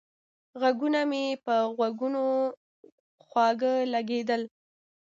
[0.61, 2.23] غږونه مې په غوږونو
[3.27, 4.41] خواږه لگېدل